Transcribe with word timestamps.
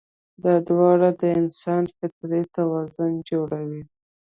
دا 0.43 0.53
دواړه 0.69 1.09
د 1.21 1.23
انسان 1.39 1.83
فطري 1.97 2.43
توازن 2.55 3.13
جوړوي. 3.29 3.83